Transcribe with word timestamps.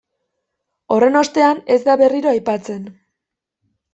Horren 0.95 1.19
ostean, 1.19 1.61
ez 1.75 1.77
da 1.89 1.97
berriro 2.01 2.33
aipatzen. 2.33 2.83